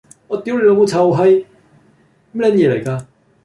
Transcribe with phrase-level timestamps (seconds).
[0.29, 1.45] 我屌你老母臭閪，
[2.31, 3.05] 咩撚嘢嚟㗎？